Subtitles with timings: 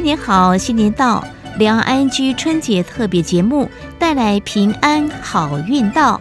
[0.00, 1.22] 新年好，新年到，
[1.58, 3.68] 两岸 I N G 春节特别节目
[3.98, 6.18] 带来平安好运到。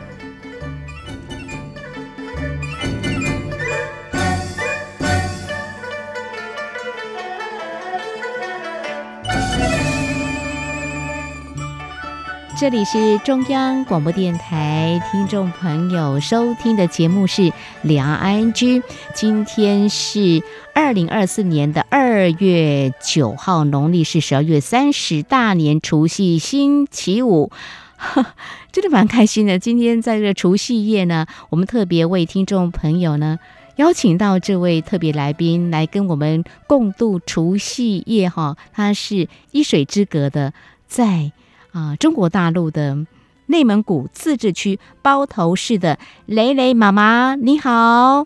[12.59, 18.83] 这里是中央广播电台，听众朋友收听的节目是两岸 ING。
[19.15, 20.43] 今天是
[20.75, 27.49] 二零二四年的二月九号，农历是十二月三十，大年除夕，星期五，
[28.73, 29.57] 真的蛮开心的。
[29.57, 33.39] 今天在这个除夕夜呢，我们特别为听众朋友呢
[33.77, 40.53] 邀请到这位特别来宾来跟我们共度除夕夜哈，他是一水之隔的
[40.89, 41.31] 在。
[41.71, 42.97] 啊，中国大陆的
[43.47, 48.25] 内蒙古自治区包头市的蕾蕾妈妈，你好，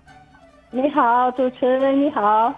[0.72, 2.54] 你好，主持人你好。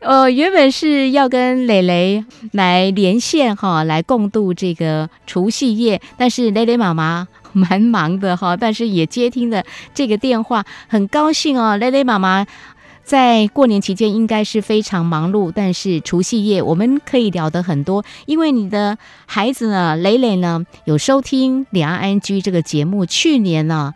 [0.00, 9.62] 呃， 原本是要跟蕾蕾来连线哈，来共度这个除夕夜，但是蕾蕾妈妈蛮忙的哈，但是也接听了
[9.94, 12.46] 这个电话，很高兴哦，蕾蕾妈妈。
[13.08, 23.94] 在过年期间应该是非常忙碌，但是除夕夜我们可以聊得很多，因为你的孩子呢，蕾蕾呢有收听两岸 NG 这个节目，去年呢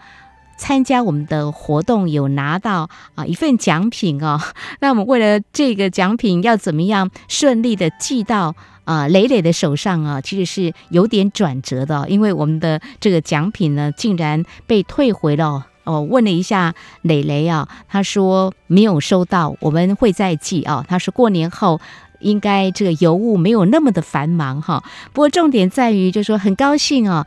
[0.57, 4.41] 参加我们的活动有拿到啊一份奖品哦。
[4.81, 15.67] 那我们为了这个奖品要怎么样顺利的寄到啊蕾蕾的手上啊，其实是有点转折的，因为我们的这个奖品呢竟然被退回了。
[15.85, 20.85] 我问了一下蕾蕾啊，她说没有收到，我们会再寄啊。
[20.89, 21.81] 她说过年后
[22.21, 24.85] 应该这个邮务没有那么的繁忙哈。
[25.13, 27.27] 不过重点在于，就是说很高兴啊，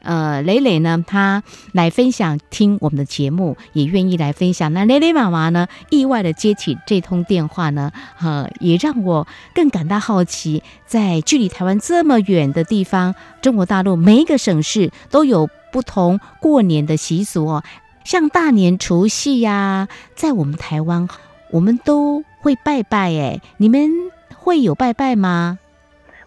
[0.00, 4.70] 呃，蕾蕾呢，她来分享听我们的节目，也愿意来分享。
[4.74, 17.62] 那蕾蕾妈妈呢，意外的接起这通电话呢，呃，也让我更感到好奇，在距离台湾这么远的地方，中国大陆每一个省市都有不同过年的习俗哦。
[18.04, 21.08] 像大年除夕呀、啊，在我们台湾，
[21.50, 23.90] 我们都会拜拜哎，你们
[24.36, 25.58] 会有拜拜吗？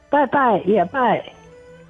[0.10, 1.24] 拜拜也拜。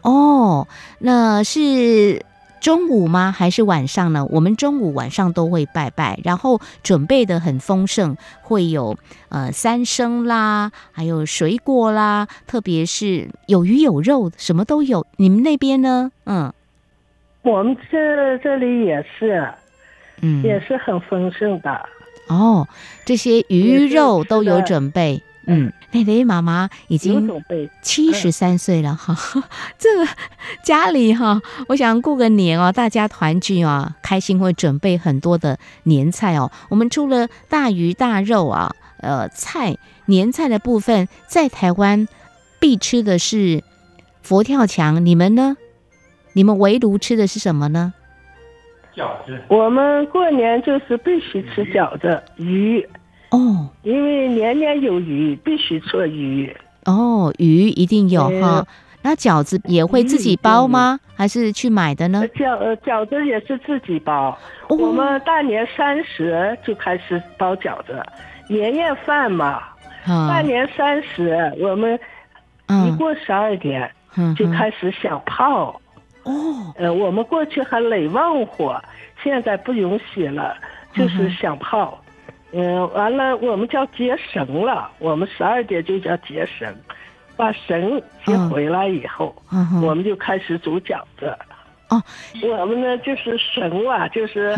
[0.01, 0.67] 哦，
[0.99, 2.25] 那是
[2.59, 3.31] 中午吗？
[3.31, 4.25] 还是晚上呢？
[4.29, 8.97] 我们中午、晚上都会拜拜，然后准备的很丰盛，会有
[9.29, 15.07] 呃三牲啦，还有水果啦，特别是有鱼有肉，什么都有。
[15.15, 16.11] 你们那边呢？
[16.25, 16.51] 嗯，
[17.43, 19.47] 我们这这里也是。
[20.21, 21.89] 嗯，也是很丰盛的
[22.27, 22.67] 哦。
[23.05, 25.21] 这些鱼肉都有准备。
[25.49, 27.31] 嗯，蕾蕾妈妈已经
[27.81, 29.15] 七十三岁了哈。
[29.79, 30.05] 这个
[30.61, 36.51] 家里哈，我想过个年哦，大家团聚啊，开心会准备很多的年菜哦。
[36.67, 39.77] 我们除了大鱼大肉啊，呃，菜
[40.07, 42.09] 年菜的部分，在台湾
[42.59, 43.63] 必吃的是
[44.21, 45.05] 佛跳墙。
[45.05, 45.55] 你们呢？
[46.33, 47.93] 你们围炉吃的是什么呢？
[48.97, 52.83] 饺子，我们过年就是必须吃饺子鱼
[53.29, 56.51] 哦，因为年年有鱼，必须做鱼
[56.85, 58.65] 哦，鱼一定有哈。
[59.03, 60.99] 那饺子也会自己包吗？
[61.15, 62.23] 还是去买的呢？
[62.35, 64.37] 饺饺子也是自己包。
[64.67, 68.03] 我们大年三十就开始包饺子，
[68.49, 69.61] 年夜饭嘛。
[70.05, 71.99] 大年三十我们
[72.85, 73.89] 一过十二点
[74.35, 75.79] 就开始响炮。
[76.27, 78.79] 哦，呃，我们过去还垒旺火，
[79.23, 80.57] 现在不允许了，
[80.93, 81.97] 就是响炮。
[82.51, 86.67] 嗯、呃，完了，我们叫接绳了，我们十二点就叫接绳，
[87.37, 91.33] 把绳接回来以后，哦、我们就开始煮饺子。
[91.89, 92.03] 哦，
[92.43, 94.53] 我们呢就是神啊，就是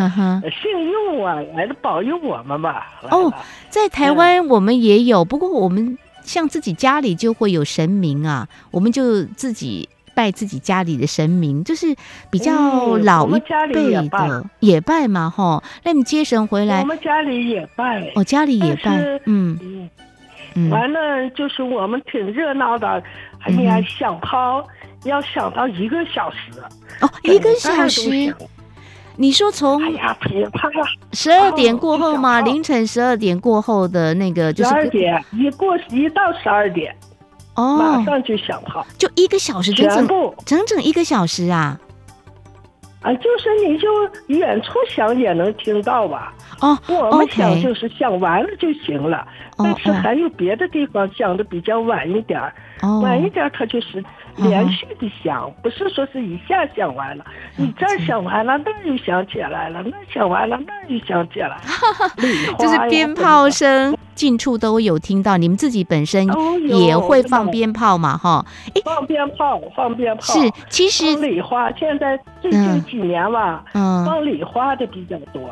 [0.62, 2.92] 信用啊，来了保佑我们吧。
[3.12, 3.32] 哦，
[3.70, 9.88] 在台湾我们也有，嗯、不过我们像自己家里就会有神明啊，我们就自己。
[10.20, 11.96] 拜自己家里的神明，就是
[12.30, 12.52] 比较
[12.98, 13.40] 老一
[13.72, 14.30] 辈的，也拜，
[14.60, 15.64] 也拜嘛，哈。
[15.86, 19.90] 那你接神回来，我们家里也拜，我、哦、家里也拜，嗯嗯
[20.56, 20.70] 嗯。
[20.70, 23.02] 完了，就是我们挺热闹的，
[23.44, 24.62] 哎呀，响炮
[25.06, 26.38] 要想到一个小时
[27.00, 28.36] 哦，一个小时。
[29.16, 30.18] 你说从哎呀，
[31.14, 36.94] 十二点过后嘛，凌晨十二点过后的那个就是十二点，一过一到十二点。
[37.60, 40.08] 哦，马上就想好，就一个小时，整整
[40.46, 41.78] 整整一个小时啊！
[43.02, 43.88] 啊，就是你就
[44.28, 46.34] 远处想也能听到吧？
[46.62, 49.28] 哦，我们想就是想完了就行了，
[49.58, 52.42] 但是还有别的地方想的比较晚一点，
[53.02, 54.02] 晚一点它就是
[54.42, 57.26] 连续的想，不是说是一下想完了，
[57.56, 61.62] 你这儿想完了，那儿又想起来了，那想完了，那儿又想起来了，
[62.58, 65.38] 就是鞭炮声近处都有听到。
[65.38, 66.28] 你们自己本身
[66.68, 68.18] 也会放鞭炮嘛？
[68.18, 68.46] 哈，
[68.84, 70.22] 放鞭炮，放鞭炮。
[70.22, 75.50] 是，其实放礼花现在最近几年吧，嗯，放礼花的比较多。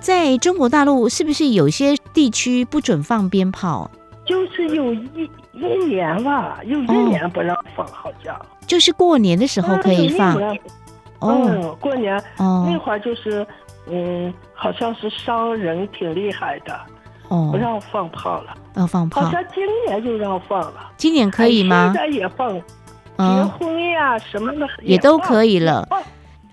[0.00, 3.90] 在中国大陆，是不是有些地区不准放鞭炮？
[4.24, 5.28] 就是有一
[5.58, 10.36] 一年吧，有一年不让放，好像、哦、就是过年的时候可以放。
[11.20, 13.44] 哦，嗯、过年、哦、那会儿就是，
[13.90, 16.78] 嗯，好像是伤人挺厉害的，
[17.28, 18.56] 哦，不让放炮了。
[18.76, 20.92] 要、哦、放炮，好像今年就让放了。
[20.96, 21.92] 今年可以吗？
[21.92, 25.88] 现在也放，结婚呀、哦、什么的也，也都可以了。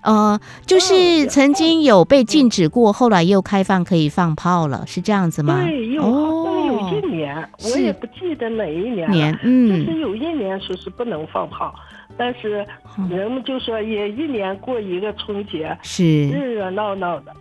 [0.02, 5.60] 呃，就是曾经有被禁止过，后来又开放可以放炮了，是这样子吗？
[5.62, 6.02] 对，有
[6.90, 9.14] 一年，哦、我也不记得哪一年了。
[9.14, 11.74] 年，嗯，就是有一年说是不能放炮，
[12.16, 12.66] 但是
[13.10, 17.32] 人们就说也一年过一个春节，是热热闹闹的。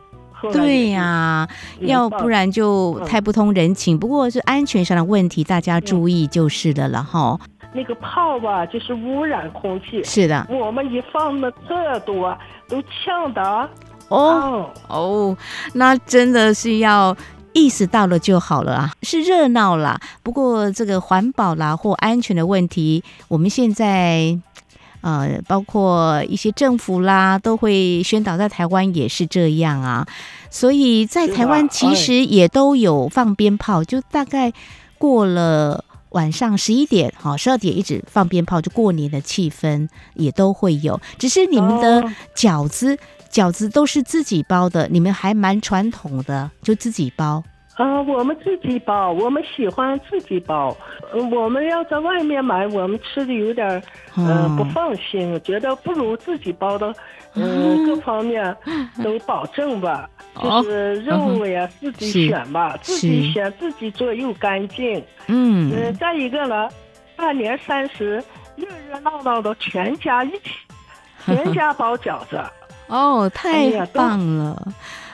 [0.52, 1.50] 对呀、啊，
[1.80, 3.98] 要不然就太不通人情。
[3.98, 7.40] 不过是安全上的问题，大家注意就是的了哈。
[7.74, 10.04] 那个炮吧，就是污染空气。
[10.04, 12.38] 是的，我们一放的特多。
[12.68, 13.70] 都呛的
[14.10, 15.38] 哦哦，
[15.76, 17.16] 那真的是要
[17.56, 20.00] 意识到了就好了啊，是热闹啦。
[20.22, 24.38] 不过这个环保啦或安全的问题，我们现在
[25.00, 30.06] 呃，包括一些政府啦，都会宣导，在台湾也是这样啊。
[30.50, 34.52] 所以在台湾其实也都有放鞭炮，就大概
[34.98, 35.86] 过了。
[36.12, 40.98] 晚上十一点，好，十二点一直放鞭炮，就过年的气氛也都会有。
[41.20, 42.02] 只是你们的
[42.34, 42.98] 饺子，
[43.36, 47.44] 饺子都是自己包的，你们还蛮传统的，就自己包。
[47.76, 50.74] 啊，我们自己包，我们喜欢自己包。
[51.14, 53.82] 嗯，我们要在外面买，我们吃的有点儿，
[54.16, 56.96] 呃，不放心，觉得不如自己包的，
[57.34, 58.56] 嗯，各方面
[59.04, 60.10] 都保证吧。
[60.42, 65.04] 就是肉呀，自己选吧，自己选自己做又干净。
[65.28, 66.70] 嗯，嗯，再一个呢，
[67.18, 68.24] 大年三十
[68.56, 70.52] 热热闹闹的，全家一起，
[71.26, 72.42] 全家包饺子。
[72.88, 74.68] 哦，太棒了。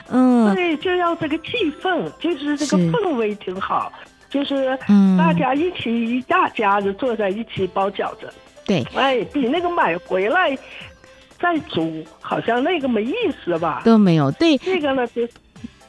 [0.10, 3.92] 嗯，对，就要这个气氛，就是这个氛围挺好，
[4.30, 4.78] 就是
[5.18, 8.32] 大家一起一大家子坐在一起包饺子。
[8.66, 10.58] 对，哎，比那个买回来。
[11.40, 13.82] 再煮好像那个没意思吧？
[13.84, 14.30] 都没有。
[14.34, 15.28] 对，这个呢就，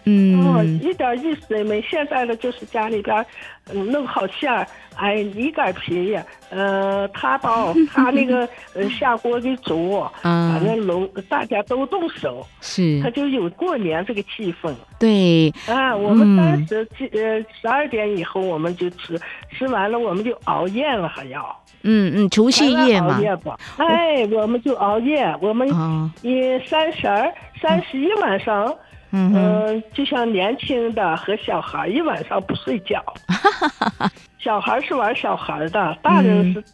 [0.04, 1.80] 嗯，哦，一点意思也没。
[1.82, 3.24] 现在呢就是家里边，
[3.72, 4.66] 嗯，弄好馅儿，
[4.96, 6.18] 哎，你擀皮，
[6.50, 14.74] 呃，他包， 他那个呃下锅给煮，嗯，反正拢大家都动手，是，他就有过年这个气氛。
[14.98, 19.18] 对，啊，我们当时呃十二点以后我们就吃，
[19.50, 21.56] 吃完了我们就熬夜了还要。
[21.84, 23.18] 嗯嗯，除夕夜嘛，
[23.76, 25.68] 哎，我们就熬夜，我们
[26.22, 28.72] 也三十儿、三十一晚上，
[29.12, 33.02] 嗯、呃、就像年轻的和小孩一晚上不睡觉，
[34.38, 36.60] 小孩是玩小孩的，大人是。
[36.60, 36.64] 嗯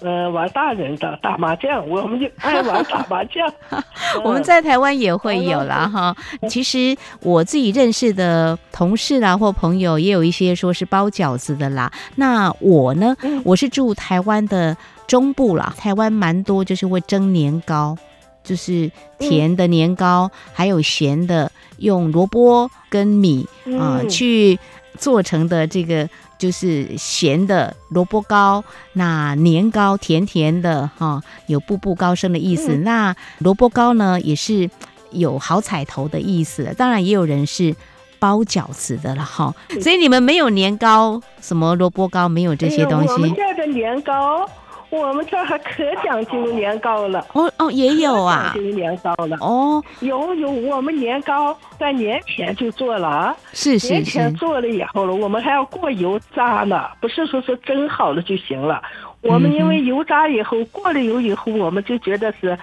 [0.00, 3.48] 呃，玩大人的打麻将，我们就爱玩打麻将。
[4.24, 6.16] 我们在台湾也会有啦哈。
[6.48, 11.92] 其实我自己认识的同事啦或朋友，也有一些说是包饺子的啦。
[12.16, 17.96] 那我呢，我是住台湾的中部啦，台湾蛮多就是会蒸年糕，
[18.42, 23.46] 就是甜的年糕，还有咸的，用萝卜跟米
[23.78, 24.58] 啊、呃、去
[24.98, 26.08] 做成的这个。
[26.38, 32.74] 就是咸的萝卜糕，那年糕甜甜的哈，有步步高升的意思。
[32.74, 34.68] 嗯、那萝卜糕呢，也是
[35.12, 36.74] 有好彩头的意思。
[36.76, 37.76] 当然，也有人是
[38.18, 39.54] 包饺子的了哈。
[39.80, 43.08] 所以你们没有年糕，什么萝卜糕，没有这些东西。
[43.08, 44.44] 哎、我们这个年糕。
[44.92, 58.82] 我们这儿还可讲究年糕了哦哦，也有啊，讲究年糕了哦，有有，我们年糕在年前就做了啊，是是是，年前做了以后了，我们还要过油炸呢，不是说是蒸好了就行了。
[59.22, 62.58] 我们因为油炸以后、嗯、过了油以后，我们就觉得是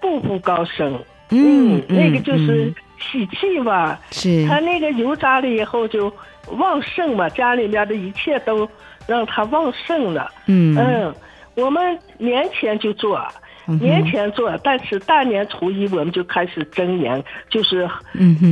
[0.00, 0.96] 步步高升，
[1.30, 6.12] 嗯，嗯那个就是喜气嘛，是，它那个油炸了以后就
[6.58, 8.68] 旺盛嘛，家里面的一切都
[9.08, 10.76] 让它旺盛了，嗯。
[10.78, 11.12] 嗯。
[11.56, 13.20] 我们年前就做，
[13.78, 17.88] 年前做，但是大年初一我们就开始蒸年，就是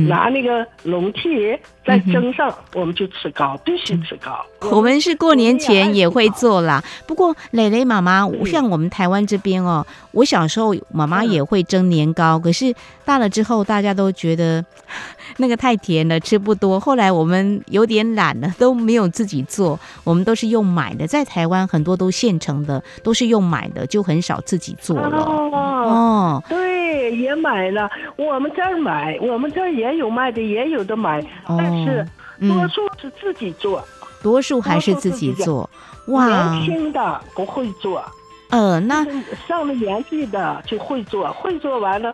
[0.07, 4.45] 拿那个笼屉在蒸上，我们就吃糕，必须吃糕。
[4.71, 6.83] 我们是过年前也会做啦。
[7.07, 12.73] 不过蕾蕾妈妈，像我们台湾这边哦，我小时候妈妈也会蒸年糕，可是
[13.05, 14.63] 大了之后大家都觉得
[15.37, 16.79] 那个太甜了，吃不多。
[16.79, 21.07] 后来我们有点懒了，都没有自己做，我们都是用买的。
[21.07, 25.17] 在台湾很多都现成的，都是用买的，就很少自己做了。
[25.23, 27.89] 哦，对，也买了。
[28.15, 32.05] 我们这儿买，我们这儿也有卖的，也有的买，但是
[32.39, 33.83] 多数是自己做。
[34.21, 35.69] 多数还是自己做。
[36.07, 38.03] 哇，年轻的不会做。
[38.49, 39.05] 呃，那
[39.47, 42.13] 上了年纪的就会做，会做完了，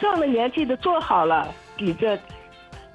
[0.00, 2.16] 上了年纪的做好了，给这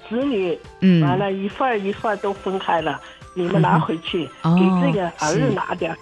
[0.08, 3.00] 子女，嗯，完了一份一份都分开了，
[3.34, 5.96] 你们拿回去，给这个儿子拿点。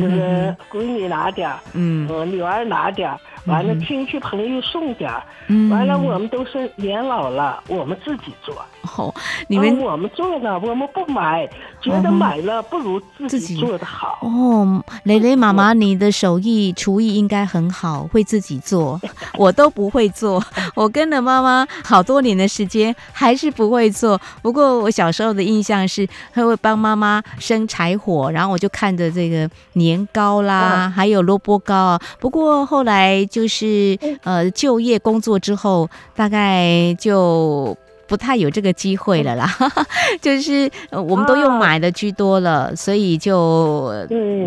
[0.00, 8.54] 这个闺女拿点儿，嗯，女儿拿点儿，完了亲戚朋友送点儿，嗯，完了我们都是年老了，我们自己做。
[8.96, 9.14] 哦，
[9.48, 11.48] 你们我们做呢，我们不买，
[11.80, 14.18] 觉得买了不如自己做的好。
[14.22, 19.00] 哦，蕾蕾妈妈，你的手艺厨艺应该很好，会自己做，
[19.38, 20.44] 我都不会做。
[20.74, 24.20] 我跟了妈妈好多年的时间，还是不会做。
[24.42, 32.00] 不过我小时候的印象是，她会帮妈妈生柴火，然后我就看着这个年糕啦，还有萝卜糕啊。
[32.18, 37.76] 不过后来就是呃就业工作之后，大概就。
[38.08, 39.48] 不太有这个机会了啦，
[40.20, 43.90] 就是我们都用买的居多了，啊、所以就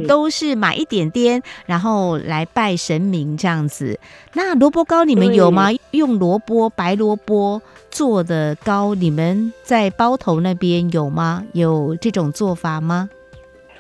[0.08, 4.00] 都是买一点点，然后来拜神明这样子。
[4.34, 5.70] 那萝卜糕你们有吗？
[5.90, 11.44] 用萝卜白萝卜做的糕，你们在包头那边有吗？
[11.54, 13.10] 有这种做法吗？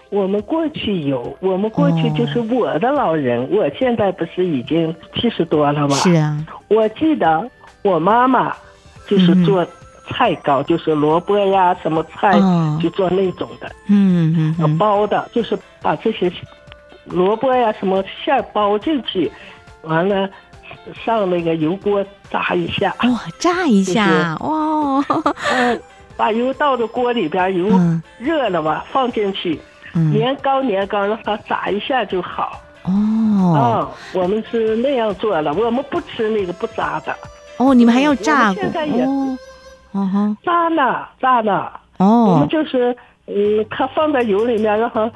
[0.09, 5.95] 我们过去有，我们过去就是我的老人，哦、我现在不是已经七十多了吗？
[5.95, 7.49] 是啊，我记得
[7.83, 8.55] 我妈妈。
[9.07, 9.63] 就是做
[10.09, 13.71] 菜糕，嗯、就是萝卜呀，什么菜，哦、就做那种的。
[13.87, 16.31] 嗯嗯，包的，就是把这些
[17.03, 19.31] 萝卜呀什么馅包进去，
[19.83, 20.27] 完了
[21.05, 22.95] 上那个油锅炸一下。
[23.03, 25.81] 哇、哦，炸一下，哇、就是，嗯，
[26.17, 27.69] 把油倒到锅里边，油
[28.17, 29.59] 热了嘛，嗯、放进去，嗯、
[30.11, 32.61] 年糕年糕让它炸一下就好。
[32.83, 37.15] 哦，嗯，我们是那样做的，我们不吃那个不炸的。
[37.57, 38.61] 哦，你们还要炸过？
[38.61, 39.37] 现在也哦，
[39.93, 41.67] 哦，炸呢，炸呢。
[41.97, 42.95] 哦，我们就是，
[43.27, 45.09] 嗯，它放在油里面，然后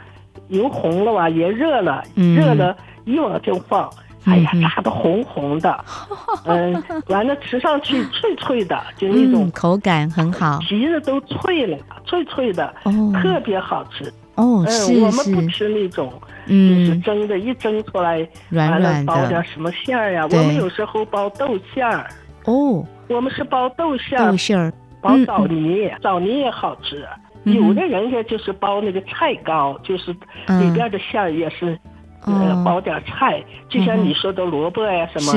[0.47, 3.89] 油红了吧，也热了，热了，一往就放。
[4.25, 5.85] 哎呀，炸的红红的，
[6.45, 12.73] 嗯，完了吃上去脆脆的，就那种口感很好，皮子都脆了，脆脆的，
[13.21, 14.11] 特别好吃。
[14.39, 16.09] 哦，是我们不吃那种，
[16.47, 16.53] 就
[16.85, 20.25] 是蒸的，一蒸出来，完了包点什么馅儿呀？
[20.31, 22.07] 我们有时候包豆馅儿。
[22.45, 27.05] 哦，我们是包豆馅，豆馅儿，包枣泥，枣泥也好吃。
[27.43, 31.77] 有的人家就是包那个菜糕，就是里边的馅儿也是，
[32.25, 35.33] 呃，包点菜，就像你说的萝卜呀什么，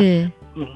[0.55, 0.67] 嗯，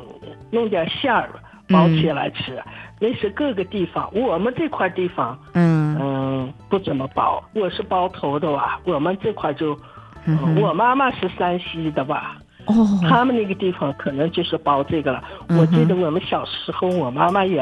[0.51, 1.29] 弄点馅儿
[1.69, 2.63] 包起来吃。
[2.99, 7.43] 那是各个地方，我们这块地方，嗯嗯，不怎么包。
[7.55, 9.79] 我是包头的吧，我们这块就，
[10.61, 12.39] 我妈妈是山西的吧。
[12.67, 15.23] 哦，他们那个地方可能就是包这个了。
[15.49, 17.61] 我记得我们小时候，我妈妈也，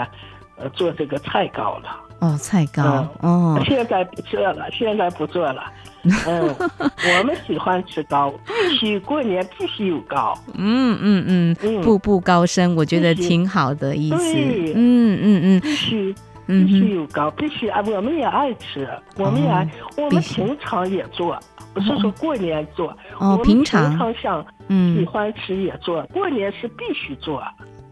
[0.56, 2.00] 呃，做这个菜糕了。
[2.20, 3.06] 哦，菜糕。
[3.20, 5.62] 哦，现在不做了，现在不做了。
[6.26, 10.38] 嗯，我们喜欢吃糕，必须过年必须有糕。
[10.52, 14.16] 嗯嗯嗯，步步高升，我觉得挺好的意思。
[14.18, 16.14] 对，嗯嗯嗯，必须
[16.46, 19.66] 必须有糕，必须啊，我们也爱吃，我们也爱，
[19.96, 21.38] 我们平常也做。
[21.72, 27.42] 不是说过年做，哦、我们平常想喜欢吃也做，嗯、过年是必须做。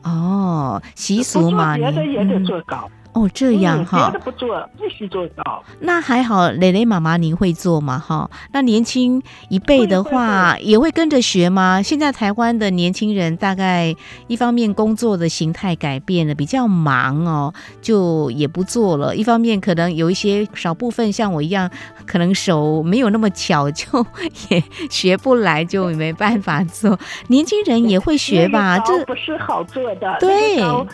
[0.05, 2.88] 哦，习俗嘛，别的也得做糕。
[3.14, 5.62] 嗯哦，这样哈，别的不做，必须做到。
[5.81, 7.99] 那还好，蕾蕾妈妈您会做吗？
[7.99, 11.83] 哈，那年轻一辈的话也会跟着学吗？
[11.83, 13.95] 现在台湾的年轻人大概
[14.28, 17.52] 一方面工作的形态改变了，比较忙哦，
[17.83, 19.14] 就也不做了。
[19.14, 21.71] 一方面可能有一些少部分像我一样，
[22.07, 23.85] 可能手没有那么巧，就
[24.49, 26.99] 也学不来，就没办法做。
[27.28, 28.78] 年轻人也会学吧？
[28.78, 30.57] 这不是好做的，对。
[30.61, 30.87] 那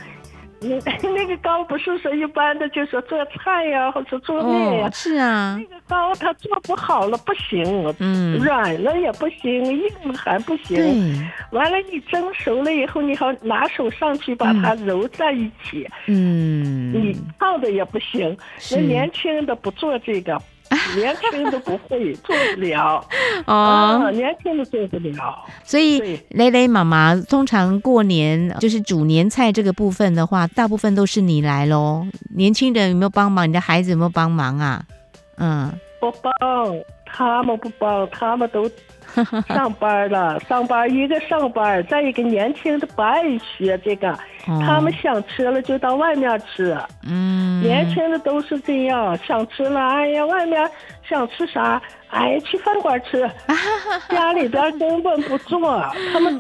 [1.15, 4.91] 那个糕不是说一般的，就是做菜呀、啊，或者做面呀、啊哦。
[4.93, 10.77] 是啊，那个糕它做不好了不行，嗯，软了也不行，硬了还不行。
[10.77, 15.89] 对完了你蒸熟了以后，你好拿手上去把它揉在一起。
[16.07, 18.37] 嗯，你泡的也不行。
[18.73, 20.37] 那年轻的不做这个，
[20.97, 23.05] 年轻都不会做不了
[23.47, 25.45] 哦、啊，年轻都做不了。
[25.65, 32.07] 所以蕾蕾妈妈通常过年就是煮年菜这个部分的话，大部分都是你来喽。
[32.35, 33.49] 年轻人有没有帮忙？
[33.49, 34.83] 你的孩子有没有帮忙啊？
[35.39, 36.33] 嗯，不帮，
[37.13, 38.71] 他们不帮，他们都。
[39.49, 44.13] 上班了， 上班一个上班，再一个年轻的不爱学这个，
[44.47, 46.77] 哦、他们想吃了就到外面吃。
[47.05, 50.71] 嗯，年轻的都是这样，想吃了，哎呀，外面
[51.09, 53.29] 想吃啥，哎，去饭馆吃，
[54.11, 56.39] 家里边根本不做，他们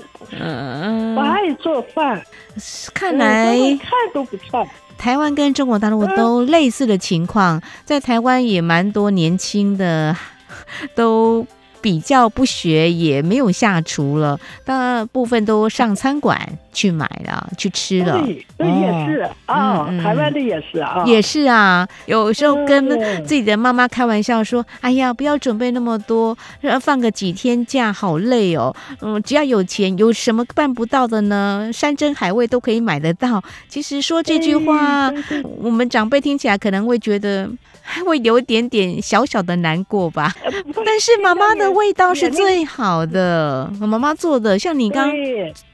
[1.14, 2.18] 不爱做饭。
[2.54, 4.64] 嗯、看来看都不看。
[4.98, 10.14] 台湾跟中国大陆都类似的情况，在台湾也蛮多年轻的
[10.94, 11.46] 都。
[11.80, 16.36] 比较不学，也没有下厨了，大部分都上餐馆
[16.72, 18.20] 去买了，去吃了。
[18.20, 21.88] 对，对也是啊，哦嗯、台湾的也是啊，也是啊。
[22.06, 22.88] 有时候跟
[23.24, 26.36] 自己的妈妈开玩笑说：“哎呀，不要准备那么多，
[26.80, 31.70] 放个几天假，好累哦。”嗯，只要有钱，有什么办不到的呢？
[31.72, 33.40] 山珍海味都可以买得到。
[33.68, 35.12] 其实说这句话，
[35.62, 37.48] 我们长辈听起来可能会觉得。
[37.90, 40.34] 还会有一点点小小的难过吧，
[40.84, 45.10] 但是妈妈的味道是最好的，我妈妈做的，像你刚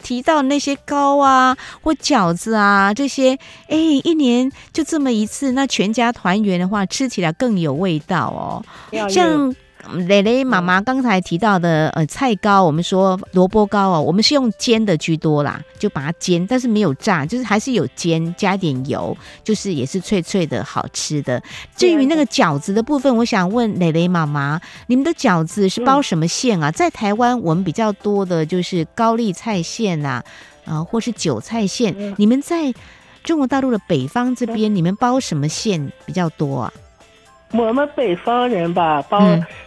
[0.00, 3.36] 提到那些糕啊或饺子啊这些，
[3.68, 9.52] 哎，一年就这么一次，那全家团圆的话，吃起来更有味道哦，像。
[10.06, 21.42] 蕾蕾妈妈刚才提到的呃菜糕，我们说萝卜糕哦，我们是用煎的居多啦，就把它煎，但是没有炸，就是还是有煎，加点油，就是也是脆脆的好吃的。
[21.76, 26.70] 至于那个饺子的部分，我想问蕾蕾妈妈，你们的饺子是包什么馅啊？
[26.70, 30.24] 在台湾我们比较多的就是高丽菜馅啊，
[30.64, 32.14] 啊、呃、或是韭菜馅。
[32.16, 32.72] 你们在
[33.22, 36.72] 中国大陆的北方这边，你们包什么馅比较多啊？
[37.56, 39.20] 我们北方人吧，包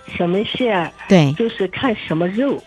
[0.05, 0.83] 什么馅？
[0.83, 2.61] 嗯、对，就是看什么肉。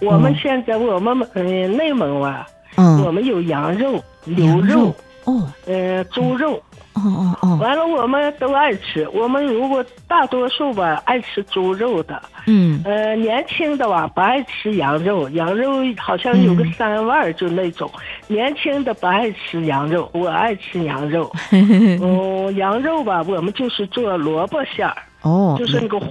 [0.00, 6.62] 嗯、我们现在我们嗯内蒙啊，嗯、我们有羊肉、牛肉，哦，呃，猪肉。
[6.96, 9.06] 哦哦哦，完了，我们都爱吃。
[9.12, 12.20] 我们如果大多数吧，爱吃猪肉的。
[12.46, 12.80] 嗯。
[12.84, 15.28] 呃，年轻的吧，不爱吃羊肉。
[15.30, 17.90] 羊肉好像有个膻味儿，就那种。
[18.28, 21.30] 年轻的不爱吃羊肉，我爱吃羊肉。
[22.00, 24.96] 哦，羊肉吧，我们就是做萝卜馅儿。
[25.26, 25.56] 哦。
[25.58, 26.10] 就是那个黄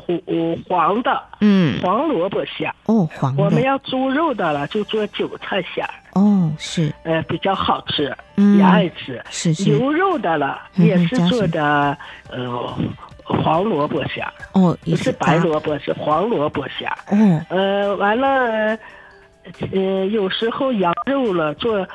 [0.68, 1.24] 黄的。
[1.40, 1.80] 嗯。
[1.82, 2.72] 黄萝卜馅。
[2.86, 3.36] 哦，黄。
[3.38, 5.94] 我们要猪肉的了，就做韭菜馅儿。
[6.14, 9.22] 哦，是，呃，比较好吃，嗯、也爱吃。
[9.30, 9.70] 是是。
[9.70, 11.98] 牛肉的了，嗯、也是做的，
[12.30, 12.74] 呃，
[13.24, 14.26] 黄萝卜馅。
[14.54, 16.90] 哦，不是白萝卜，是黄萝卜馅。
[17.12, 17.46] 嗯。
[17.50, 18.78] 呃，完了，
[19.74, 21.86] 呃，有时候羊肉了做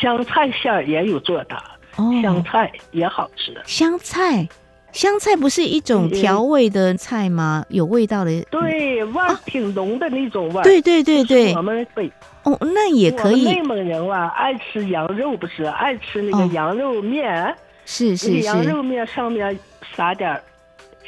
[0.00, 1.56] 香菜馅儿也有做的，
[1.96, 3.58] 哦、香菜也好吃。
[3.64, 4.46] 香菜。
[4.92, 7.64] 香菜不是一种调味的菜吗？
[7.68, 10.62] 有味道的，对，味儿挺浓的那种味儿。
[10.62, 12.10] 对对对对，我们北
[12.42, 13.44] 哦，那也可以。
[13.44, 17.54] 内蒙人哇，爱吃羊肉，不是爱吃那个羊肉面？
[17.84, 19.58] 是是是，羊肉面上面
[19.94, 20.40] 撒点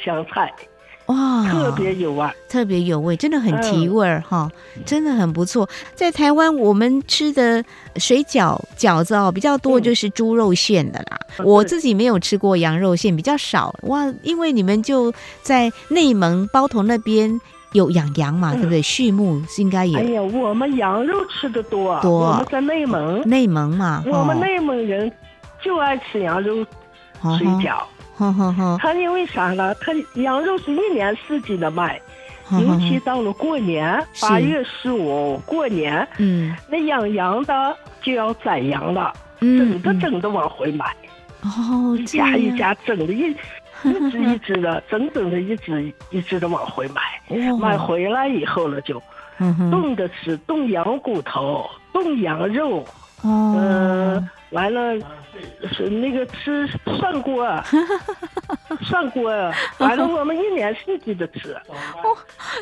[0.03, 0.51] 香菜。
[1.07, 4.49] 哇，特别有味，特别有味，真的很提味儿哈，
[4.85, 5.67] 真的很不错。
[5.93, 7.63] 在台湾，我们吃的
[7.97, 11.19] 水饺、饺子哦比较多，就是猪肉馅的啦。
[11.43, 14.11] 我自己没有吃过羊肉馅，比较少哇。
[14.21, 17.39] 因为你们就在内蒙包头那边
[17.73, 18.81] 有养羊嘛，对不对？
[18.81, 19.99] 畜牧是应该有。
[19.99, 22.29] 哎呀，我们羊肉吃的多，多。
[22.29, 25.11] 我们在内蒙，内蒙嘛，我们内蒙人
[25.61, 26.65] 就爱吃羊肉
[27.37, 27.81] 水饺。
[28.31, 29.73] 好好好，他因为啥呢？
[29.75, 31.99] 他羊肉是一年四季的卖，
[32.51, 40.85] 尤其到了过年，八月十五过年，嗯，那养羊的就要宰羊了，整个整的往回买，
[41.41, 43.35] 哦，一家一家整的一，
[43.83, 47.01] 一只一只的，整整的一只一只的往回买，
[47.59, 49.01] 买回来以后了就，
[49.69, 52.85] 冻着吃，冻羊骨头，冻羊肉，
[53.23, 54.29] 嗯。
[54.51, 54.93] 完了，
[55.75, 57.43] 是那个吃涮锅，
[58.87, 59.31] 涮锅。
[59.79, 61.53] 完了，我们一年四季的吃。
[61.67, 62.15] 哦，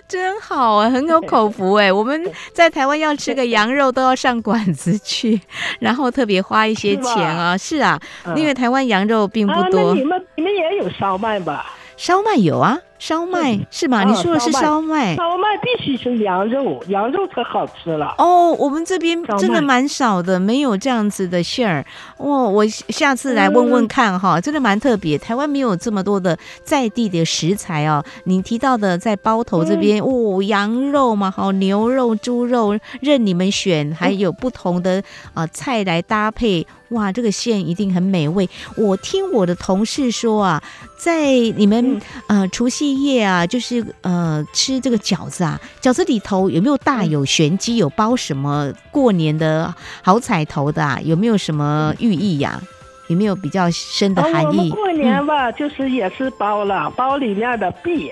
[0.08, 1.92] 真好啊，很有口福哎。
[1.94, 5.42] 我们在台湾要吃个羊肉都要上馆子去，
[5.82, 7.58] 然后特别花一些钱啊。
[7.58, 8.00] 是啊，
[8.38, 9.90] 因为台湾羊肉并不多。
[9.90, 11.74] 啊，那你们你们也有烧麦吧？
[11.98, 12.80] 烧麦有啊。
[13.02, 14.04] 烧麦是吗？
[14.04, 15.16] 你说的是烧麦？
[15.16, 18.14] 烧麦必须是羊肉，羊肉才好吃了。
[18.20, 21.84] 哦，我们这边真的蛮少的，没有这样子的馅儿。
[22.18, 25.18] 哦，我下次来问问看哈，真的蛮特别。
[25.18, 28.06] 台湾没有这么多的在地的食材哦。
[28.26, 35.02] 你提到的在包头这边，哦，羊肉嘛，好，牛肉、猪肉任你们选，还有不同的
[35.34, 36.68] 啊菜来搭配。
[36.90, 38.50] 哇，这个馅一定很美味。
[38.76, 40.62] 我听我的同事说啊，
[41.00, 47.78] 在你们呃除夕夕夜啊，就是呃吃这个饺子啊，饺子里头有没有大有玄机？
[47.78, 49.74] 有包什么过年的
[50.04, 51.00] 好彩头的啊？
[51.04, 52.62] 有没有什么寓意呀、啊？
[53.08, 54.46] 有没有比较深的含义？
[54.46, 58.12] 哦、我们过年吧，嗯、就是也是包了，包里面的币，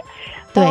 [0.53, 0.63] 对，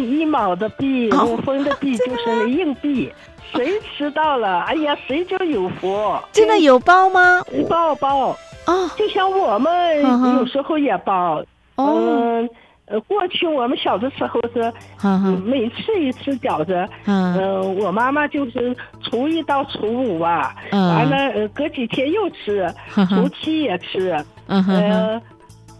[0.00, 3.12] 一毛的币，五分的币，就是那硬币。
[3.52, 6.16] 谁吃到了，哎呀，谁就有福。
[6.32, 7.42] 真的有包吗？
[7.68, 10.00] 包包哦，就像我们
[10.36, 11.44] 有时候也包。
[11.76, 12.48] 嗯，
[12.86, 14.72] 呃，过去我们小的时候是，
[15.44, 22.68] 每次一吃饺子，嗯，我妈妈就是初一到初五啊，完了隔几天又吃，
[23.08, 24.16] 初七也吃，
[24.46, 25.20] 嗯。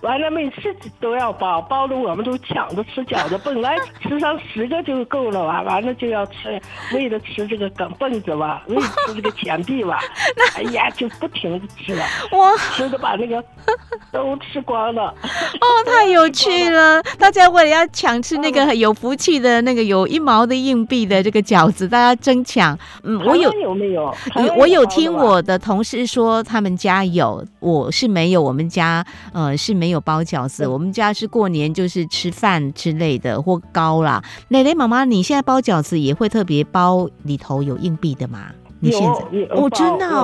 [0.02, 3.38] 完了，每次都要包，包的我们都抢着吃饺子。
[3.44, 6.60] 本来吃上十个就够了吧，完了就要吃，
[6.92, 10.00] 为了吃这个梗蹦子吧，为了吃这个钱币吧，
[10.58, 13.42] 哎呀，就不停的吃了，哇，吃的把那个
[14.10, 15.04] 都吃光了。
[15.04, 17.00] 哦，太有趣了！
[17.16, 22.76] 大家为了要抢吃那个有福气的那个有一毛的硬币的这个饺子，大家争抢。
[23.04, 24.12] 嗯，我有有没有？
[24.56, 29.91] 我有听我的同事说，他们家有，我是没有，我们家呃是没有。
[29.92, 34.22] 有包饺子，我们家是过年就是吃饭之类的或糕啦。
[34.48, 38.46] 蕾蕾妈妈，你现在包饺子也会特别包里头有硬币的吗？
[38.80, 40.22] 你现在有，有哦，真的哦，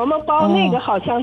[0.00, 1.22] 我们包那个好像，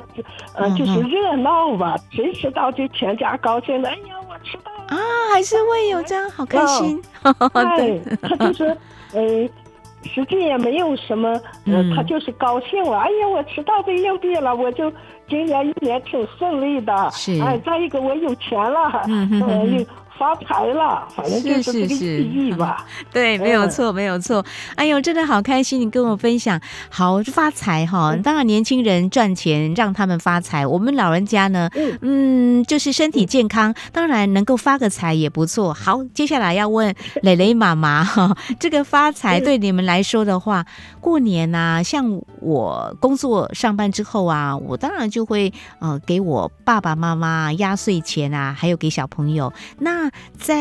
[0.53, 3.89] 呃，就是热闹吧，谁知道就全家高兴的。
[3.89, 4.97] 哎呀，我吃到了啊，
[5.33, 7.01] 还是会有这样，好开心。
[7.75, 8.77] 对，他就是，
[9.13, 9.49] 嗯，
[10.07, 11.29] 实际也没有什么，
[11.65, 12.97] 我，他就是高兴了。
[12.97, 14.91] 哎呀，我吃到这硬币了，我就。
[15.29, 19.85] 今年一年挺顺利的，是哎，再一个我有钱了，嗯。
[20.17, 22.85] 发财了，反正就是这个意义吧。
[22.87, 24.43] 是是是对，没有错，没有错。
[24.75, 28.15] 哎呦，真的好开心，你跟我分享，好发财哈！
[28.23, 31.69] 当然，年轻人赚钱让他们发财，我们老人家呢，
[32.01, 35.73] 嗯，就是身体健康，当然能够发个财也不错。
[35.73, 40.65] 好，接下来要问蕾蕾妈妈哈， 这个发财对你们来说的话，
[40.99, 50.06] 过年啊，像我工作上班之后啊，我当然就会呃给我爸爸妈妈压岁钱啊，还有给小朋友那。
[50.37, 50.55] 在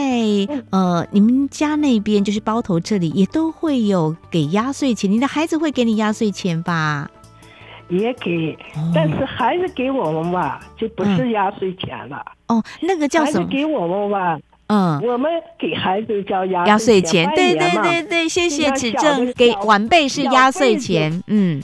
[0.71, 7.11] 呃，你们家那边就是包头这里也都会有给压岁钱，你的孩子会给你压岁钱吧？
[7.89, 8.57] 也给，
[8.95, 12.21] 但是孩子给我们吧，就不是压岁钱了。
[12.49, 13.47] 哦，那个叫什么？
[13.49, 17.31] 给我们吧，嗯，我们给孩子叫压压岁钱。
[17.35, 21.23] 对对对对，谢谢指正，给晚辈是压岁钱。
[21.29, 21.63] 嗯，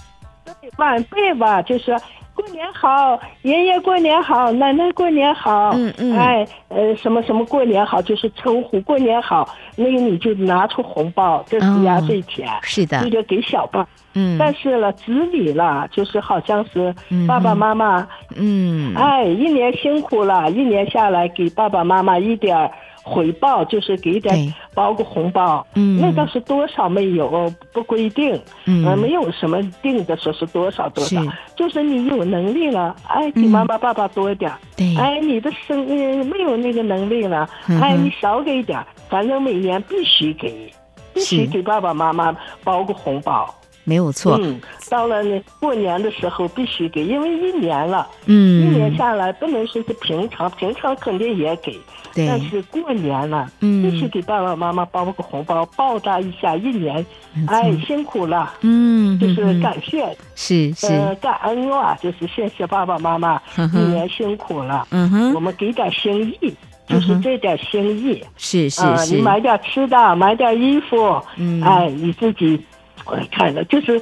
[0.77, 1.97] 晚辈吧，就是。
[2.35, 13.79] 过年好，爷爷过年好，奶奶过年好，嗯嗯，哎，呃，什么什么过年好，就是称呼过年好，那个你就拿出红包，这是压岁钱，哦，是的，这就给小辈，
[14.15, 16.95] 嗯，但是了，子女了，就是好像是
[17.29, 22.71] 爸爸妈妈，嗯，哎，一年辛苦了，一年下来给爸爸妈妈一点儿。
[23.03, 31.21] 回报就是给点包个红包，嗯，那倒是多少没有不规定，嗯，没有什么定的说是多少多少，
[31.57, 35.85] 就是你有能力了，哎，给妈妈爸爸多点，对，哎，你的生
[36.27, 37.49] 没有那个能力了，
[37.81, 40.73] 哎，你少给点，反正每年必须给，
[41.13, 43.53] 必须给爸爸妈妈包个红包，
[43.85, 51.79] 没有错，嗯，到了呢过年的时候必须给，因为一年了，嗯，一年下来不能说是平常，平常肯定也给。
[52.15, 52.27] 对。
[52.27, 57.05] 但是过年了，嗯，必须给爸爸妈妈包个红包，报答一下一年，
[57.49, 66.55] 哎，辛苦了，嗯，就是感谢，是是，呃，感恩啊，就是谢谢爸爸妈妈一年辛苦了，嗯哼，我们给点心意，
[66.87, 72.72] 就是这点心意，是是是，你买点吃的，买点衣服，嗯，哎，你自己，我
[73.05, 74.01] 我看了，就是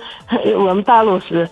[0.56, 1.48] 我们大陆是，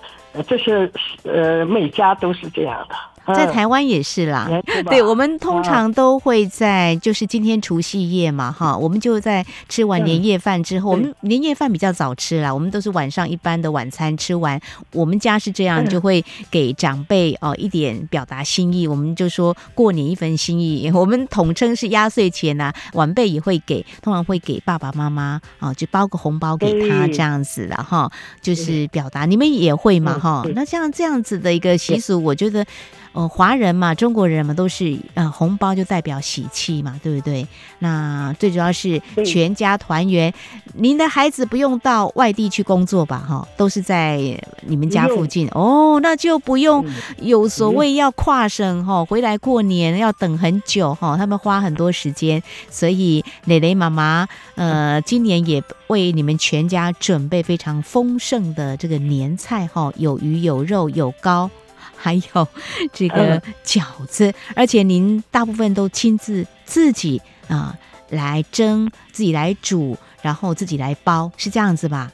[0.46, 0.90] 这是
[1.24, 2.94] 呃，每家都是这样的。
[3.34, 4.48] 在台湾也是啦，
[4.88, 14.60] 对，我们通常都会在就是今天除夕夜嘛，哈，我们就在吃完年夜饭之后，我们年夜饭比较早吃啦，我们都是晚上一般的晚餐吃完，
[14.92, 28.10] 我们家是这样，就会给长辈哦一点表达心意，我们就说过年一份心意， 我们统称是压岁钱呐，晚辈也会给，通常会给爸爸妈妈啊，就包个红包给他这样子的哈，
[28.40, 30.44] 就是表达，你们也会嘛哈？
[30.54, 32.64] 那像这样子的一个习俗，我觉得。
[33.12, 37.46] 呃，华人嘛，中国人嘛，都是呃，红包就代表喜气嘛，对不对？
[37.78, 40.32] 那最主要是全家团圆。
[40.74, 43.18] 您的孩子不用到外地去工作吧？
[43.28, 44.18] 哈，都是在
[44.66, 46.84] 你们家附近哦，那就不用
[47.18, 52.42] 有所谓要跨省哈，回来过年要等很久哈，他们花很多时间。
[52.70, 61.50] 所以蕾蕾妈妈呃，今年也为你们全家准备非常丰盛的这个年菜哈，有鱼有肉有糕。
[61.98, 62.48] 还有
[62.92, 67.76] 这个饺子，而且您大部分都亲自自己啊、
[68.08, 72.12] 呃、来蒸，自己来煮，然后自己来包，是这样子吧？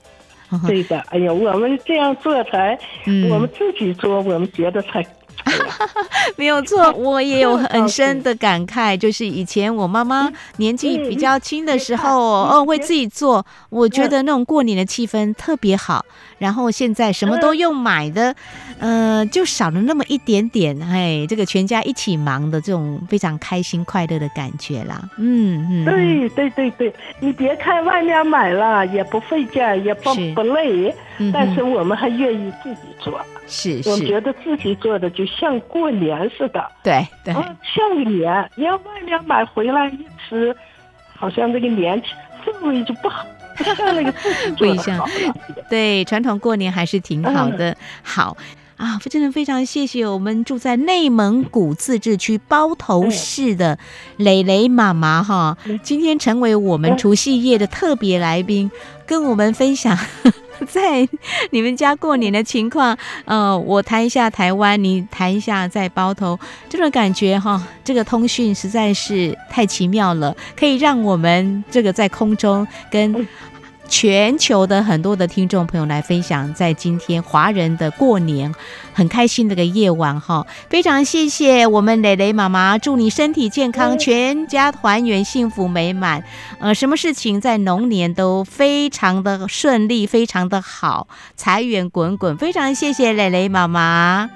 [0.67, 0.99] 对的。
[1.11, 5.05] 哎呀，我们这样做才，嗯、我们自己做，我们觉得才。
[6.37, 16.05] 没有错， 我也有很深的感慨，就是以前我妈妈年纪比较轻的时候，哦，会自己做，我觉得那种过年的气氛特别好。
[16.39, 18.35] 然后现在什么都用买的，
[18.79, 25.01] 呃，就少了那么一点点，哎，这个全家一起忙的这种非常开心快乐的感觉啦。
[25.17, 30.95] 嗯嗯，对对对对，你别看外面买了也不费劲，也不不累，
[31.33, 33.19] 但是我们还愿意自己做。
[33.47, 36.71] 是是，我觉得自己做的就像过年似的。
[36.83, 40.55] 对对，像个年，你要外面买回来一吃，
[41.17, 42.01] 好像这个年
[42.45, 43.27] 氛围就不好。
[43.57, 44.13] 像那个
[44.59, 45.09] 不一样，
[45.71, 47.71] 对，传统过年还是挺好的。
[47.71, 48.37] 嗯、好
[48.77, 53.79] 啊，真的非常谢谢我们住在内蒙古自治区包头市的
[54.17, 58.71] 蕾蕾妈妈哈，今天成为我们除夕夜的特别来宾，
[59.07, 59.97] 跟我们分享
[60.67, 61.09] 在
[61.51, 62.99] 你们家过年的情况。
[63.27, 73.27] 呃，我谈一下台湾，你谈一下在包头，这种感觉哈，这个通讯实在是太奇妙了，可以让我们这个在空中跟。
[73.87, 78.53] 全球的很多的听众朋友来分享，在今天华人的过年
[78.93, 86.25] 很开心的个夜晚哈，非常谢谢我们蕾蕾妈妈，祝你身体健康，全家团圆，幸福美满。
[86.59, 92.37] 呃，什么事情在龙年都非常的顺利，非常的好，财源滚滚。
[92.37, 94.31] 非常谢谢蕾蕾妈妈。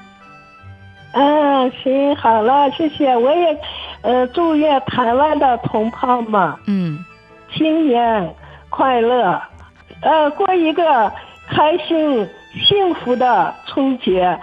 [1.13, 3.17] 嗯，行，好了，谢谢。
[3.17, 3.59] 我也
[4.03, 7.05] 呃祝愿台湾的同胞们，嗯，
[7.57, 8.35] 新年。
[8.71, 9.41] 快乐，
[10.03, 11.13] 呃，过一个
[11.49, 12.29] 开心
[12.69, 14.39] 幸福的春节，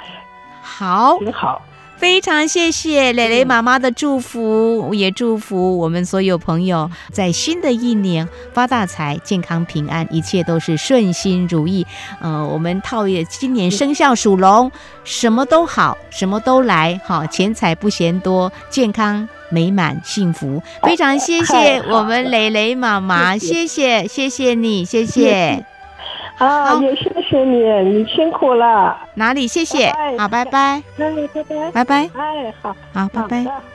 [0.62, 1.62] 好，挺好。
[1.98, 11.86] 非常谢谢蕾蕾妈妈的祝福，也祝福我们所有朋友在新的一年发大财、健康平安，一切都是顺心如意。
[12.20, 14.72] 呃，我们套也今年生肖属龙，
[15.04, 19.28] 什么都好，什么都来，好，钱财不嫌多，健康。
[19.50, 24.08] 美满幸福，非常谢谢我们蕾蕾妈妈，谢谢。
[24.08, 25.64] 谢谢你，谢谢，
[26.38, 29.48] 好，也谢谢你，你辛苦了，哪里？
[29.48, 31.10] 谢谢，好，拜拜，拜
[31.44, 33.75] 拜，拜拜，哎，好，好，拜拜。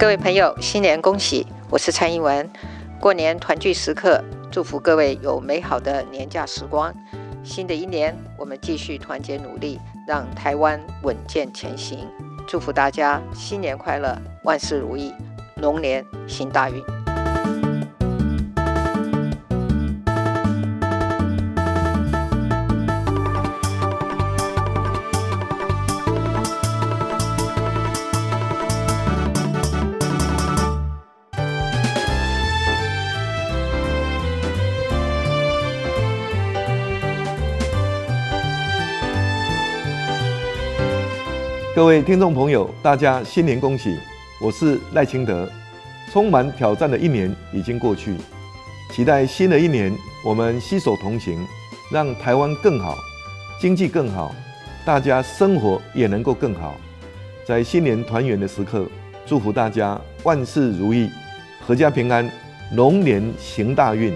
[0.00, 1.46] 各位朋友，新年恭喜！
[1.68, 2.50] 我是蔡英文。
[2.98, 4.18] 过年团聚时刻，
[4.50, 6.90] 祝福各位有美好的年假时光。
[7.44, 12.08] 新的一年，我们继续团结努力，让台湾稳健前行。
[12.48, 15.12] 祝福大家新年快乐，万事如意，
[15.56, 16.82] 龙年行大运。
[41.80, 43.98] 各位听众朋友，大家新年恭喜！
[44.38, 45.50] 我是赖清德。
[46.12, 48.16] 充满挑战的一年已经过去，
[48.92, 49.90] 期待新的一年，
[50.22, 51.42] 我们携手同行，
[51.90, 52.98] 让台湾更好，
[53.58, 54.34] 经济更好，
[54.84, 56.78] 大家生活也能够更好。
[57.46, 58.86] 在新年团圆的时刻，
[59.24, 61.08] 祝福大家万事如意，
[61.66, 62.30] 阖家平安，
[62.74, 64.12] 龙年行大运。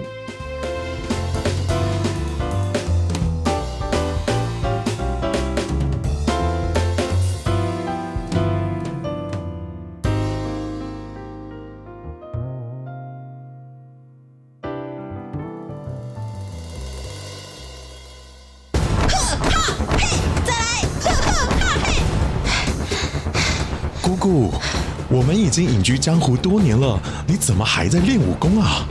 [25.55, 28.85] 经隐居江湖多年了，你怎么还在练武功啊？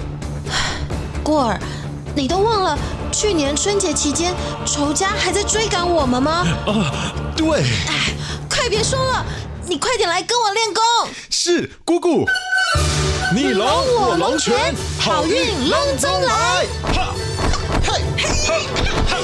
[1.22, 1.60] 过儿，
[2.14, 2.78] 你都忘了
[3.12, 6.46] 去年春节期间仇家还在追赶我们吗？
[6.66, 7.60] 啊，对。
[7.60, 8.14] 哎，
[8.48, 9.22] 快别说了，
[9.66, 10.82] 你快点来跟我练功。
[11.28, 12.24] 是，姑姑。
[13.34, 16.64] 你龙我龙拳，好运龙中来。
[16.94, 17.14] 哈，
[17.82, 18.60] 嘿，嘿，
[19.06, 19.18] 哈。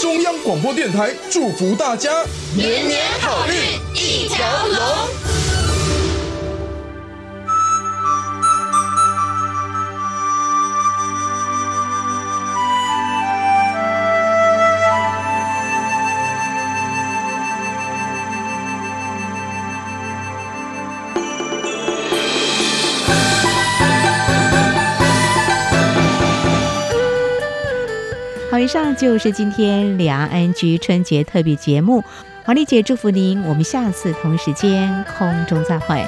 [0.00, 3.54] 中央广播电台祝福大家年年好运
[3.94, 5.23] 一条龙。
[28.64, 32.02] 以上就是今天两岸居春节特别节目。
[32.44, 36.02] 黄丽姐祝福您，我们下次同一时间空中再会。